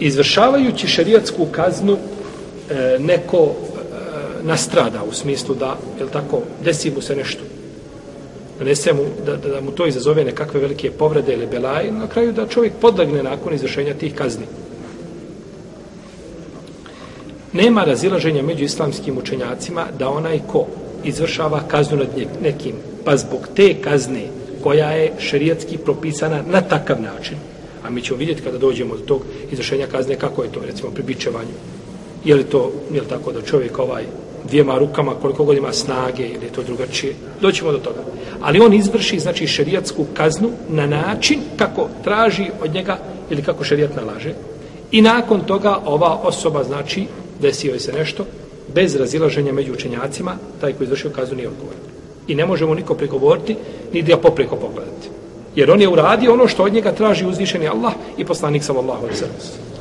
izvršavajući 0.00 0.86
šerijatsku 0.86 1.46
kaznu 1.52 1.96
e, 2.70 2.98
neko 2.98 3.38
e, 3.38 3.52
nastrada 4.42 5.02
u 5.10 5.12
smislu 5.12 5.54
da, 5.54 5.76
je 6.00 6.06
tako, 6.12 6.42
desi 6.64 6.90
mu 6.90 7.00
se 7.00 7.16
nešto. 7.16 7.42
Nanese 8.58 8.92
mu, 8.92 9.02
da, 9.26 9.36
da, 9.36 9.48
da 9.48 9.60
mu 9.60 9.70
to 9.70 9.86
izazove 9.86 10.24
nekakve 10.24 10.60
velike 10.60 10.90
povrede 10.90 11.32
ili 11.32 11.46
belaje, 11.46 11.92
na 11.92 12.06
kraju 12.06 12.32
da 12.32 12.46
čovjek 12.46 12.72
podlegne 12.80 13.22
nakon 13.22 13.54
izvršenja 13.54 13.94
tih 13.94 14.14
kazni. 14.14 14.46
Nema 17.52 17.84
razilaženja 17.84 18.42
među 18.42 18.64
islamskim 18.64 19.18
učenjacima 19.18 19.86
da 19.98 20.08
onaj 20.08 20.40
ko 20.46 20.66
izvršava 21.04 21.60
kaznu 21.68 21.96
nad 21.96 22.08
nekim, 22.42 22.74
pa 23.04 23.16
zbog 23.16 23.48
te 23.56 23.74
kazne 23.80 24.22
koja 24.62 24.90
je 24.90 25.12
šerijatski 25.18 25.78
propisana 25.78 26.42
na 26.50 26.60
takav 26.60 27.02
način, 27.02 27.36
a 27.84 27.90
mi 27.90 28.02
ćemo 28.02 28.18
vidjeti 28.18 28.42
kada 28.42 28.58
dođemo 28.58 28.96
do 28.96 29.02
tog 29.02 29.22
izvršenja 29.52 29.86
kazne 29.86 30.16
kako 30.16 30.42
je 30.42 30.52
to, 30.52 30.60
recimo, 30.66 30.90
pri 30.90 31.02
bičevanju. 31.02 31.54
Je 32.24 32.34
li 32.34 32.44
to, 32.44 32.72
je 32.92 33.00
li 33.00 33.08
tako 33.08 33.32
da 33.32 33.42
čovjek 33.42 33.78
ovaj 33.78 34.04
dvijema 34.48 34.78
rukama, 34.78 35.14
koliko 35.14 35.44
god 35.44 35.56
ima 35.56 35.72
snage 35.72 36.22
ili 36.22 36.46
je 36.46 36.52
to 36.52 36.62
drugačije, 36.62 37.14
doćemo 37.40 37.72
do 37.72 37.78
toga. 37.78 38.00
Ali 38.40 38.60
on 38.60 38.74
izvrši, 38.74 39.18
znači, 39.18 39.46
šerijatsku 39.46 40.06
kaznu 40.14 40.50
na 40.68 40.86
način 40.86 41.40
kako 41.56 41.88
traži 42.04 42.50
od 42.62 42.74
njega 42.74 42.98
ili 43.30 43.42
kako 43.42 43.64
šerijat 43.64 43.96
nalaže. 43.96 44.34
I 44.92 45.02
nakon 45.02 45.40
toga 45.40 45.78
ova 45.84 46.20
osoba, 46.22 46.64
znači, 46.64 47.06
desio 47.40 47.80
se 47.80 47.92
nešto, 47.92 48.24
bez 48.74 48.96
razilaženja 48.96 49.52
među 49.52 49.72
učenjacima, 49.72 50.36
taj 50.60 50.72
koji 50.72 50.84
izvršio 50.84 51.10
kaznu 51.10 51.36
nije 51.36 51.48
odgovoran. 51.48 51.80
I 52.28 52.34
ne 52.34 52.46
možemo 52.46 52.74
niko 52.74 52.94
pregovoriti, 52.94 53.56
ni 53.92 54.02
da 54.02 54.16
popreko 54.16 54.56
pogledati. 54.56 55.08
Jer 55.54 55.70
on 55.70 55.80
je 55.80 55.88
uradio 55.88 56.32
ono 56.32 56.48
što 56.48 56.64
od 56.64 56.72
njega 56.72 56.92
traži 56.92 57.26
uzvišeni 57.26 57.68
Allah 57.68 57.92
i 58.16 58.24
poslanik 58.24 58.64
sallallahu 58.64 59.04
alejhi 59.04 59.20
ve 59.20 59.28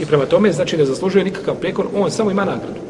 I 0.00 0.06
prema 0.06 0.26
tome 0.26 0.52
znači 0.52 0.76
ne 0.76 0.84
zaslužuje 0.84 1.24
nikakav 1.24 1.54
prekor, 1.54 1.86
on 1.94 2.10
samo 2.10 2.30
ima 2.30 2.44
nagradu. 2.44 2.80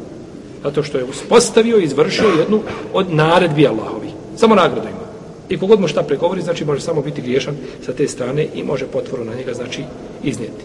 Zato 0.63 0.83
što 0.83 0.97
je 0.97 1.03
uspostavio 1.03 1.79
i 1.79 1.83
izvršio 1.83 2.29
jednu 2.39 2.61
od 2.93 3.13
naredbi 3.13 3.67
Allahovi. 3.67 4.09
Samo 4.37 4.55
nagradu 4.55 4.87
ima. 4.87 5.11
I 5.49 5.57
kogod 5.57 5.79
mu 5.79 5.87
šta 5.87 6.03
pregovori, 6.03 6.41
znači 6.41 6.65
može 6.65 6.81
samo 6.81 7.01
biti 7.01 7.21
griješan 7.21 7.55
sa 7.85 7.93
te 7.93 8.07
strane 8.07 8.47
i 8.53 8.63
može 8.63 8.85
potvoru 8.85 9.25
na 9.25 9.33
njega, 9.33 9.53
znači, 9.53 9.83
iznijeti. 10.23 10.63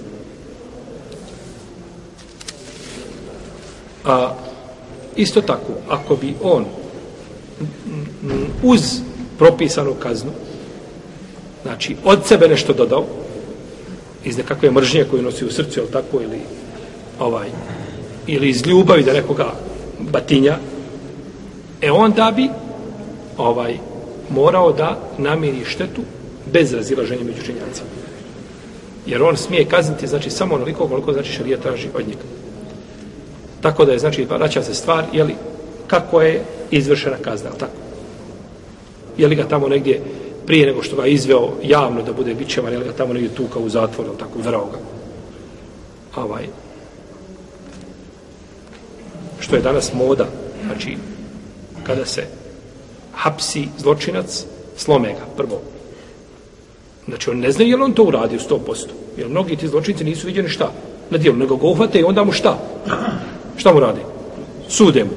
A, 4.05 4.35
isto 5.17 5.41
tako, 5.41 5.73
ako 5.89 6.17
bi 6.17 6.35
on 6.43 6.65
uz 8.63 9.01
propisanu 9.39 9.95
kaznu, 9.95 10.31
znači, 11.63 11.97
od 12.05 12.27
sebe 12.27 12.49
nešto 12.49 12.73
dodao, 12.73 13.05
iz 14.25 14.39
nekakve 14.39 14.71
mržnje 14.71 15.05
koju 15.11 15.23
nosi 15.23 15.45
u 15.45 15.51
srcu, 15.51 15.81
ili 15.81 15.91
tako, 15.91 16.21
ili 16.23 16.41
ovaj, 17.19 17.49
ili 18.27 18.49
iz 18.49 18.67
ljubavi 18.67 19.03
da 19.03 19.13
nekoga 19.13 19.53
batinja, 20.01 20.59
e 21.81 21.91
onda 21.91 22.33
bi 22.37 22.49
ovaj 23.39 23.79
morao 24.31 24.73
da 24.73 24.99
namiri 25.19 25.65
štetu 25.65 26.03
bez 26.53 26.75
razilaženja 26.75 27.25
među 27.25 27.43
činjacima. 27.43 27.89
Jer 29.07 29.23
on 29.23 29.37
smije 29.37 29.65
kazniti, 29.65 30.07
znači, 30.07 30.31
samo 30.31 30.55
onoliko 30.55 30.89
koliko, 30.89 31.13
znači, 31.13 31.33
šarija 31.33 31.59
traži 31.59 31.89
od 31.95 32.09
njega. 32.09 32.27
Tako 33.61 33.85
da 33.85 33.93
je, 33.93 33.99
znači, 33.99 34.25
vraća 34.25 34.63
se 34.63 34.75
stvar, 34.75 35.05
jeli, 35.13 35.35
kako 35.87 36.23
je 36.23 36.45
izvršena 36.71 37.17
kazna, 37.17 37.51
tako? 37.51 37.73
Je 39.19 39.27
li 39.27 39.35
ga 39.35 39.49
tamo 39.49 39.69
negdje 39.69 40.03
prije 40.47 40.67
nego 40.67 40.83
što 40.83 40.97
ga 40.97 41.07
izveo 41.07 41.53
javno 41.63 42.03
da 42.03 42.13
bude 42.13 42.35
bićevan, 42.35 42.73
jel 42.73 42.85
ga 42.85 42.93
tamo 42.93 43.13
negdje 43.13 43.35
tuka 43.35 43.59
u 43.59 43.69
zatvoru, 43.69 44.17
tako, 44.19 44.39
udarao 44.39 44.67
ga. 44.67 44.79
Ovaj, 46.23 46.47
što 49.41 49.57
je 49.57 49.63
danas 49.63 49.93
moda, 49.95 50.27
znači, 50.67 50.97
kada 51.83 52.07
se 52.07 52.27
hapsi 53.15 53.69
zločinac, 53.79 54.45
slome 54.77 55.09
ga, 55.09 55.27
prvo. 55.37 55.61
Znači, 57.09 57.31
on 57.31 57.39
ne 57.39 57.53
zna 57.53 57.65
je 57.65 57.77
li 57.77 57.83
on 57.83 57.93
to 57.93 58.05
uradio 58.05 58.39
100%. 58.39 58.87
Jer 59.17 59.29
mnogi 59.29 59.57
ti 59.57 59.69
zločinci 59.69 60.05
nisu 60.05 60.27
vidjeli 60.27 60.49
šta 60.49 60.73
na 61.11 61.19
dijelu, 61.19 61.37
nego 61.37 61.57
ga 61.57 61.67
uhvate 61.67 62.01
i 62.01 62.05
onda 62.05 62.25
mu 62.25 62.33
šta? 62.33 62.59
Šta 63.57 63.75
mu 63.75 63.81
radi? 63.81 64.01
Sude 64.69 65.05
mu. 65.05 65.11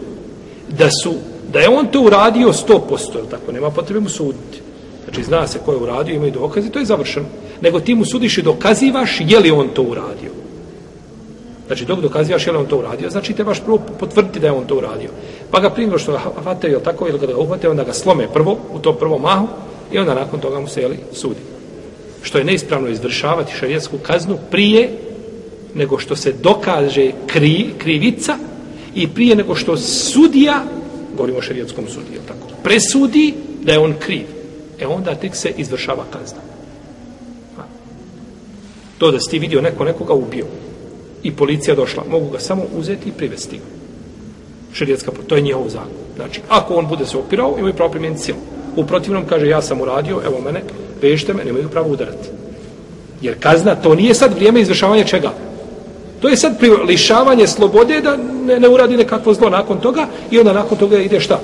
Da, 0.70 0.90
su, 1.04 1.14
da 1.54 1.60
je 1.60 1.70
on 1.70 1.88
to 1.88 2.02
uradio 2.02 2.48
100%, 2.48 3.30
tako, 3.32 3.52
nema 3.52 3.70
potrebe 3.70 4.00
mu 4.00 4.10
suditi. 4.10 4.69
Znači, 5.10 5.24
zna 5.24 5.48
se 5.48 5.60
ko 5.66 5.72
je 5.72 5.78
uradio, 5.78 6.16
imaju 6.16 6.32
dokaze, 6.32 6.70
to 6.70 6.80
je 6.80 6.86
završeno. 6.86 7.26
Nego 7.62 7.80
ti 7.80 7.96
mu 7.96 8.06
sudiš 8.06 8.38
i 8.38 8.42
dokazivaš 8.42 9.18
je 9.20 9.40
li 9.40 9.52
on 9.52 9.68
to 9.68 9.82
uradio. 9.82 10.32
Znači, 11.68 11.86
dok 11.86 12.00
dokazivaš 12.00 12.48
je 12.48 12.52
li 12.52 12.58
on 12.58 12.66
to 12.66 12.78
uradio, 12.78 13.10
znači 13.10 13.34
trebaš 13.34 13.60
prvo 13.60 13.80
potvrditi 14.00 14.40
da 14.40 14.48
je 14.48 14.54
on 14.54 14.66
to 14.66 14.78
uradio. 14.78 15.10
Pa 15.52 15.60
ga 15.60 15.70
primio 15.70 15.98
što 15.98 16.12
ga 16.12 16.20
hvate, 16.44 16.68
ili 16.68 16.84
tako, 16.84 17.08
ili 17.08 17.20
ga 17.20 17.38
uhvate, 17.38 17.70
onda 17.70 17.84
ga 17.84 17.94
slome 17.94 18.28
prvo, 18.34 18.58
u 18.74 18.80
to 18.80 18.94
prvom 18.94 19.22
mahu, 19.22 19.48
i 19.92 19.98
onda 19.98 20.14
nakon 20.14 20.40
toga 20.40 20.60
mu 20.60 20.68
se, 20.68 20.82
jeli, 20.82 20.98
sudi. 21.14 21.42
Što 22.22 22.38
je 22.38 22.44
neispravno 22.44 22.90
izvršavati 22.90 23.56
šarijetsku 23.60 23.98
kaznu 23.98 24.38
prije 24.52 24.90
nego 25.74 26.00
što 26.00 26.16
se 26.16 26.34
dokaže 26.34 27.12
kri, 27.28 27.70
krivica 27.78 28.38
i 28.96 29.08
prije 29.08 29.36
nego 29.36 29.56
što 29.56 29.78
sudija, 29.78 30.64
govorimo 31.16 31.40
o 31.40 31.42
šarijetskom 31.42 31.88
sudiju, 31.88 32.20
tako, 32.28 32.48
presudi 32.64 33.34
da 33.64 33.72
je 33.72 33.80
on 33.80 33.94
kriv. 34.00 34.39
E 34.80 34.88
onda 34.88 35.16
tek 35.16 35.36
se 35.36 35.54
izvršava 35.58 36.04
kazna. 36.14 36.40
To 38.98 39.12
da 39.12 39.20
si 39.20 39.30
ti 39.30 39.40
vidio 39.40 39.62
neko 39.62 39.84
nekoga 39.84 40.14
ubio, 40.14 40.46
i 41.24 41.32
policija 41.32 41.76
došla, 41.76 42.04
mogu 42.10 42.30
ga 42.30 42.40
samo 42.40 42.64
uzeti 42.78 43.10
i 43.10 43.12
privesti. 43.12 43.60
Šerijetska, 44.74 45.12
to 45.28 45.36
je 45.36 45.42
njihov 45.42 45.70
zakon. 45.70 46.00
Znači, 46.16 46.42
ako 46.50 46.74
on 46.74 46.88
bude 46.88 47.06
se 47.06 47.18
opirao, 47.18 47.56
imaju 47.60 47.74
pravo 47.74 47.92
primijeniti 47.92 48.24
silu. 48.24 48.38
U 48.76 48.86
protivnom 48.86 49.26
kaže, 49.30 49.48
ja 49.48 49.62
sam 49.62 49.82
uradio, 49.82 50.22
evo 50.26 50.42
mene, 50.42 50.62
vežite 51.02 51.34
me, 51.34 51.46
nemaju 51.46 51.70
pravo 51.70 51.90
udarati. 51.90 52.30
Jer 53.22 53.36
kazna, 53.40 53.76
to 53.76 53.96
nije 53.96 54.14
sad 54.14 54.34
vrijeme 54.34 54.62
izvršavanja 54.62 55.04
čega? 55.04 55.32
To 56.22 56.30
je 56.30 56.38
sad 56.38 56.54
lišavanje 56.88 57.48
slobode 57.48 58.02
da 58.02 58.18
ne, 58.18 58.60
ne 58.60 58.70
uradi 58.70 58.98
nekakvo 58.98 59.34
zlo 59.34 59.50
nakon 59.50 59.80
toga 59.80 60.08
i 60.32 60.40
onda 60.40 60.54
nakon 60.54 60.78
toga 60.78 60.98
ide 60.98 61.20
šta? 61.20 61.40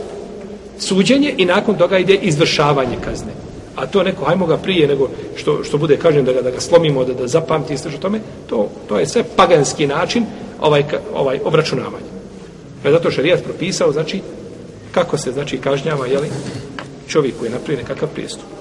Suđenje 0.80 1.34
i 1.38 1.46
nakon 1.46 1.78
toga 1.78 1.98
ide 1.98 2.14
izvršavanje 2.14 2.98
kazne 3.06 3.32
a 3.76 3.86
to 3.86 4.04
neko, 4.04 4.26
hajmo 4.26 4.46
ga 4.46 4.58
prije 4.58 4.88
nego 4.88 5.10
što, 5.36 5.64
što 5.64 5.78
bude 5.78 5.98
kažnjen 5.98 6.26
da 6.26 6.34
ga, 6.34 6.42
da 6.42 6.52
ga 6.52 6.60
slomimo, 6.60 7.04
da, 7.04 7.14
da 7.14 7.28
zapamti 7.28 7.74
i 7.74 7.78
o 7.96 8.00
tome, 8.02 8.20
to, 8.48 8.70
to 8.88 9.00
je 9.00 9.08
sve 9.08 9.24
paganski 9.36 9.88
način 9.88 10.26
ovaj, 10.62 10.84
ovaj 11.14 11.40
obračunavanje. 11.44 12.06
Pa 12.84 12.92
zato 12.92 13.12
što 13.12 13.16
šarijat 13.16 13.44
propisao, 13.44 13.92
znači, 13.92 14.22
kako 14.92 15.18
se, 15.18 15.32
znači, 15.32 15.58
kažnjava, 15.58 16.08
jeli, 16.08 16.28
čovjek 17.08 17.36
koji 17.40 17.48
je 17.48 17.54
napravio 17.54 17.82
nekakav 17.82 18.10
prijestup. 18.14 18.55